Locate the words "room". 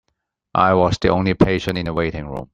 2.25-2.49